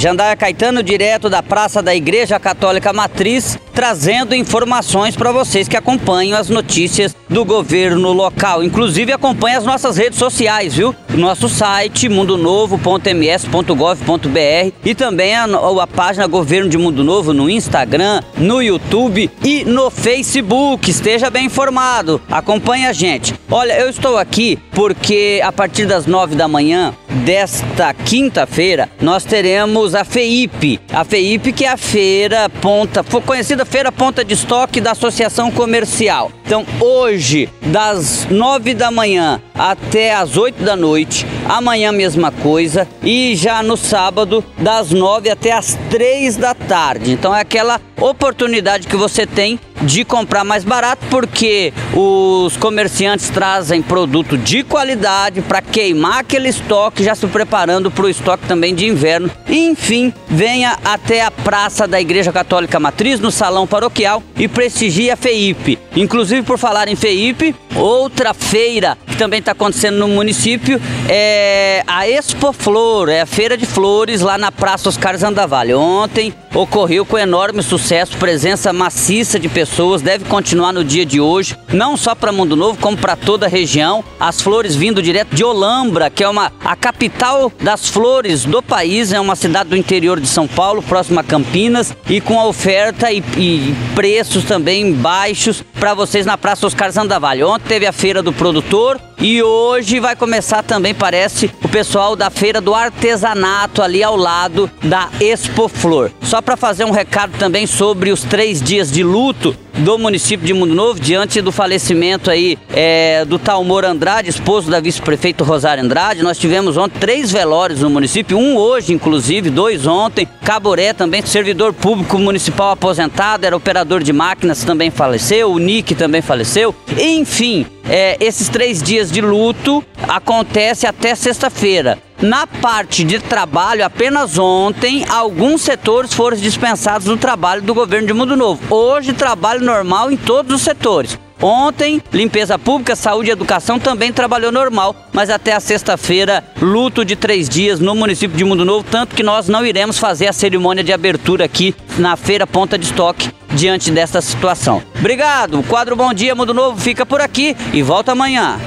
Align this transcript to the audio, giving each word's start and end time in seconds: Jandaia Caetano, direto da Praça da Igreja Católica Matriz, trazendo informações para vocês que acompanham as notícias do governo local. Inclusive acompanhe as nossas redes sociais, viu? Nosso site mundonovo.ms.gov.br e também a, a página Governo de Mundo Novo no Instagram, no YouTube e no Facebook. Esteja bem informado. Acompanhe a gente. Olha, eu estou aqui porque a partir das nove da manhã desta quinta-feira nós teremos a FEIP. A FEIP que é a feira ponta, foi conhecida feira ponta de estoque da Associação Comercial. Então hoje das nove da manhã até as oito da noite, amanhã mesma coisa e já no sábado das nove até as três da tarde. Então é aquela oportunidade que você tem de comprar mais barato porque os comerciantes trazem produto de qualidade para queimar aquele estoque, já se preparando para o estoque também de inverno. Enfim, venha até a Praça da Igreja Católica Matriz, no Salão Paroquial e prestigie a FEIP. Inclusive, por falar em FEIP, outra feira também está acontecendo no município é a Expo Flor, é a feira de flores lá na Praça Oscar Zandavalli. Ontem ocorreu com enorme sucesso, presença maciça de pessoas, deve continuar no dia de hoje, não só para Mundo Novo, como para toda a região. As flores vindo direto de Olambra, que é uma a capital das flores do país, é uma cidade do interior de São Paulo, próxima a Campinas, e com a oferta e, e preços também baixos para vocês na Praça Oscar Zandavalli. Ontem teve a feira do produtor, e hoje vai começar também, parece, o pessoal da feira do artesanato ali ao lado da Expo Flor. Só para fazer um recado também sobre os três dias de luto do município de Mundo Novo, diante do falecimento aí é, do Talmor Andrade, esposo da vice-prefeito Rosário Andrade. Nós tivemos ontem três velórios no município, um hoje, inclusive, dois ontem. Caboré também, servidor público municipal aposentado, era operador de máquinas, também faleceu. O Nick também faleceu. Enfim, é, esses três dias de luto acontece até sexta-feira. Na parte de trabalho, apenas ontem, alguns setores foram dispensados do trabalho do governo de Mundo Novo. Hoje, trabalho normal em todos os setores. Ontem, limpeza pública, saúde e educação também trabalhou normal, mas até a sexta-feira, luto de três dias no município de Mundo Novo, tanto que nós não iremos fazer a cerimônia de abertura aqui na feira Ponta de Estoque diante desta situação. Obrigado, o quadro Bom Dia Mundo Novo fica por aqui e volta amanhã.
Jandaia 0.00 0.34
Caetano, 0.34 0.82
direto 0.82 1.28
da 1.28 1.42
Praça 1.42 1.82
da 1.82 1.94
Igreja 1.94 2.40
Católica 2.40 2.90
Matriz, 2.90 3.58
trazendo 3.74 4.34
informações 4.34 5.14
para 5.14 5.30
vocês 5.30 5.68
que 5.68 5.76
acompanham 5.76 6.38
as 6.38 6.48
notícias 6.48 7.14
do 7.28 7.44
governo 7.44 8.10
local. 8.10 8.64
Inclusive 8.64 9.12
acompanhe 9.12 9.56
as 9.56 9.66
nossas 9.66 9.98
redes 9.98 10.18
sociais, 10.18 10.74
viu? 10.74 10.96
Nosso 11.10 11.50
site 11.50 12.08
mundonovo.ms.gov.br 12.08 14.72
e 14.82 14.94
também 14.94 15.34
a, 15.34 15.44
a 15.44 15.86
página 15.86 16.26
Governo 16.26 16.70
de 16.70 16.78
Mundo 16.78 17.04
Novo 17.04 17.34
no 17.34 17.50
Instagram, 17.50 18.22
no 18.38 18.62
YouTube 18.62 19.30
e 19.44 19.66
no 19.66 19.90
Facebook. 19.90 20.90
Esteja 20.90 21.28
bem 21.28 21.44
informado. 21.44 22.22
Acompanhe 22.30 22.86
a 22.86 22.94
gente. 22.94 23.34
Olha, 23.50 23.78
eu 23.78 23.90
estou 23.90 24.16
aqui 24.16 24.58
porque 24.72 25.42
a 25.44 25.52
partir 25.52 25.84
das 25.84 26.06
nove 26.06 26.34
da 26.34 26.48
manhã 26.48 26.94
desta 27.24 27.92
quinta-feira 27.92 28.88
nós 29.00 29.24
teremos 29.24 29.94
a 29.94 30.04
FEIP. 30.04 30.80
A 30.92 31.04
FEIP 31.04 31.52
que 31.52 31.64
é 31.64 31.68
a 31.68 31.76
feira 31.76 32.48
ponta, 32.48 33.02
foi 33.02 33.20
conhecida 33.20 33.64
feira 33.64 33.92
ponta 33.92 34.24
de 34.24 34.34
estoque 34.34 34.80
da 34.80 34.92
Associação 34.92 35.50
Comercial. 35.50 36.30
Então 36.44 36.64
hoje 36.80 37.48
das 37.62 38.26
nove 38.30 38.74
da 38.74 38.90
manhã 38.90 39.40
até 39.54 40.14
as 40.14 40.36
oito 40.36 40.62
da 40.62 40.74
noite, 40.74 41.26
amanhã 41.50 41.90
mesma 41.90 42.30
coisa 42.30 42.86
e 43.02 43.34
já 43.34 43.62
no 43.62 43.76
sábado 43.76 44.44
das 44.58 44.92
nove 44.92 45.28
até 45.28 45.52
as 45.52 45.76
três 45.90 46.36
da 46.36 46.54
tarde. 46.54 47.12
Então 47.12 47.34
é 47.34 47.40
aquela 47.40 47.80
oportunidade 48.00 48.86
que 48.86 48.96
você 48.96 49.26
tem 49.26 49.58
de 49.82 50.04
comprar 50.04 50.44
mais 50.44 50.62
barato 50.62 51.04
porque 51.10 51.72
os 51.94 52.56
comerciantes 52.56 53.30
trazem 53.30 53.82
produto 53.82 54.38
de 54.38 54.62
qualidade 54.62 55.40
para 55.40 55.60
queimar 55.60 56.20
aquele 56.20 56.48
estoque, 56.48 57.02
já 57.02 57.14
se 57.14 57.26
preparando 57.26 57.90
para 57.90 58.04
o 58.04 58.08
estoque 58.08 58.46
também 58.46 58.74
de 58.74 58.86
inverno. 58.86 59.30
Enfim, 59.48 60.12
venha 60.28 60.78
até 60.84 61.22
a 61.22 61.30
Praça 61.30 61.88
da 61.88 62.00
Igreja 62.00 62.32
Católica 62.32 62.78
Matriz, 62.78 63.18
no 63.18 63.30
Salão 63.30 63.66
Paroquial 63.66 64.22
e 64.36 64.46
prestigie 64.46 65.10
a 65.10 65.16
FEIP. 65.16 65.78
Inclusive, 65.96 66.42
por 66.42 66.58
falar 66.58 66.88
em 66.88 66.96
FEIP, 66.96 67.54
outra 67.74 68.32
feira 68.34 68.96
também 69.20 69.40
está 69.40 69.52
acontecendo 69.52 69.98
no 69.98 70.08
município 70.08 70.80
é 71.06 71.82
a 71.86 72.08
Expo 72.08 72.54
Flor, 72.54 73.10
é 73.10 73.20
a 73.20 73.26
feira 73.26 73.54
de 73.54 73.66
flores 73.66 74.22
lá 74.22 74.38
na 74.38 74.50
Praça 74.50 74.88
Oscar 74.88 75.14
Zandavalli. 75.14 75.74
Ontem 75.74 76.32
ocorreu 76.54 77.04
com 77.04 77.18
enorme 77.18 77.62
sucesso, 77.62 78.16
presença 78.16 78.72
maciça 78.72 79.38
de 79.38 79.46
pessoas, 79.46 80.00
deve 80.00 80.24
continuar 80.24 80.72
no 80.72 80.82
dia 80.82 81.04
de 81.04 81.20
hoje, 81.20 81.54
não 81.70 81.98
só 81.98 82.14
para 82.14 82.32
Mundo 82.32 82.56
Novo, 82.56 82.78
como 82.80 82.96
para 82.96 83.14
toda 83.14 83.44
a 83.44 83.48
região. 83.48 84.02
As 84.18 84.40
flores 84.40 84.74
vindo 84.74 85.02
direto 85.02 85.36
de 85.36 85.44
Olambra, 85.44 86.08
que 86.08 86.24
é 86.24 86.28
uma 86.28 86.50
a 86.64 86.74
capital 86.74 87.52
das 87.60 87.88
flores 87.88 88.46
do 88.46 88.62
país, 88.62 89.12
é 89.12 89.20
uma 89.20 89.36
cidade 89.36 89.68
do 89.68 89.76
interior 89.76 90.18
de 90.18 90.26
São 90.26 90.48
Paulo, 90.48 90.82
próxima 90.82 91.20
a 91.20 91.24
Campinas, 91.24 91.94
e 92.08 92.22
com 92.22 92.40
a 92.40 92.46
oferta 92.46 93.12
e, 93.12 93.22
e 93.36 93.74
preços 93.94 94.44
também 94.44 94.92
baixos 94.94 95.62
para 95.78 95.92
vocês 95.92 96.24
na 96.24 96.38
Praça 96.38 96.66
Oscar 96.66 96.90
Zandavalli. 96.90 97.44
Ontem 97.44 97.68
teve 97.68 97.86
a 97.86 97.92
feira 97.92 98.22
do 98.22 98.32
produtor, 98.32 99.00
e 99.20 99.42
hoje 99.42 100.00
vai 100.00 100.16
começar 100.16 100.62
também, 100.62 100.94
parece, 100.94 101.50
o 101.62 101.68
pessoal 101.68 102.16
da 102.16 102.30
feira 102.30 102.60
do 102.60 102.74
artesanato 102.74 103.82
ali 103.82 104.02
ao 104.02 104.16
lado 104.16 104.70
da 104.82 105.10
Expo 105.20 105.68
Flor. 105.68 106.10
Só 106.22 106.40
para 106.40 106.56
fazer 106.56 106.84
um 106.84 106.90
recado 106.90 107.36
também 107.38 107.66
sobre 107.66 108.10
os 108.10 108.22
três 108.22 108.62
dias 108.62 108.90
de 108.90 109.02
luto 109.02 109.54
do 109.78 109.98
município 109.98 110.46
de 110.46 110.52
Mundo 110.52 110.74
Novo, 110.74 111.00
diante 111.00 111.40
do 111.40 111.52
falecimento 111.52 112.30
aí 112.30 112.58
é, 112.72 113.24
do 113.24 113.38
Talmor 113.38 113.84
Andrade, 113.84 114.28
esposo 114.28 114.70
da 114.70 114.80
vice-prefeito 114.80 115.44
Rosário 115.44 115.82
Andrade. 115.82 116.22
Nós 116.22 116.38
tivemos 116.38 116.76
ontem 116.76 116.98
três 116.98 117.30
velórios 117.30 117.80
no 117.80 117.90
município, 117.90 118.38
um 118.38 118.56
hoje, 118.56 118.92
inclusive, 118.92 119.50
dois 119.50 119.86
ontem. 119.86 120.28
Caboré 120.44 120.92
também, 120.92 121.22
servidor 121.24 121.72
público 121.72 122.18
municipal 122.18 122.70
aposentado, 122.72 123.46
era 123.46 123.56
operador 123.56 124.02
de 124.02 124.12
máquinas, 124.12 124.64
também 124.64 124.90
faleceu. 124.90 125.52
O 125.52 125.58
Nick 125.58 125.94
também 125.94 126.20
faleceu. 126.20 126.74
Enfim, 126.98 127.66
é, 127.90 128.16
esses 128.20 128.48
três 128.48 128.80
dias 128.80 129.10
de 129.10 129.20
luto 129.20 129.84
acontece 130.08 130.86
até 130.86 131.12
sexta-feira. 131.16 131.98
Na 132.22 132.46
parte 132.46 133.02
de 133.02 133.18
trabalho, 133.18 133.84
apenas 133.84 134.38
ontem, 134.38 135.04
alguns 135.08 135.62
setores 135.62 136.14
foram 136.14 136.36
dispensados 136.36 137.06
do 137.06 137.16
trabalho 137.16 137.62
do 137.62 137.74
governo 137.74 138.06
de 138.06 138.12
Mundo 138.12 138.36
Novo. 138.36 138.62
Hoje, 138.72 139.12
trabalho 139.12 139.64
normal 139.64 140.12
em 140.12 140.16
todos 140.16 140.54
os 140.54 140.62
setores. 140.62 141.18
Ontem, 141.42 142.02
limpeza 142.12 142.58
pública, 142.58 142.94
saúde 142.94 143.30
e 143.30 143.32
educação 143.32 143.78
também 143.78 144.12
trabalhou 144.12 144.52
normal, 144.52 144.94
mas 145.12 145.30
até 145.30 145.52
a 145.52 145.60
sexta-feira, 145.60 146.44
luto 146.60 147.04
de 147.04 147.16
três 147.16 147.48
dias 147.48 147.80
no 147.80 147.94
município 147.94 148.36
de 148.36 148.44
Mundo 148.44 148.64
Novo, 148.64 148.84
tanto 148.90 149.16
que 149.16 149.22
nós 149.22 149.48
não 149.48 149.64
iremos 149.64 149.98
fazer 149.98 150.26
a 150.26 150.32
cerimônia 150.32 150.84
de 150.84 150.92
abertura 150.92 151.44
aqui 151.44 151.74
na 151.98 152.16
feira 152.16 152.46
Ponta 152.46 152.78
de 152.78 152.84
Estoque 152.86 153.30
diante 153.52 153.90
desta 153.90 154.20
situação. 154.20 154.82
Obrigado, 154.98 155.58
o 155.58 155.62
quadro 155.62 155.96
Bom 155.96 156.12
Dia 156.12 156.34
Mundo 156.34 156.52
Novo 156.52 156.80
fica 156.80 157.06
por 157.06 157.20
aqui 157.20 157.56
e 157.72 157.82
volta 157.82 158.12
amanhã. 158.12 158.58